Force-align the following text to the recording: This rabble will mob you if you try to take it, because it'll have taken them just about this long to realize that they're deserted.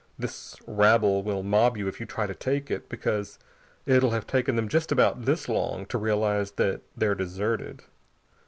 This 0.17 0.55
rabble 0.65 1.21
will 1.21 1.43
mob 1.43 1.77
you 1.77 1.87
if 1.87 1.99
you 1.99 2.07
try 2.07 2.25
to 2.25 2.33
take 2.33 2.71
it, 2.71 2.89
because 2.89 3.37
it'll 3.85 4.09
have 4.09 4.25
taken 4.25 4.55
them 4.55 4.67
just 4.67 4.91
about 4.91 5.25
this 5.25 5.47
long 5.47 5.85
to 5.85 5.97
realize 5.99 6.53
that 6.53 6.81
they're 6.97 7.13
deserted. 7.13 7.83